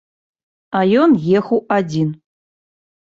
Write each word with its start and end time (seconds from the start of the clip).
А 0.79 0.81
ён 1.01 1.13
ехаў 1.41 1.59
адзін. 1.79 2.09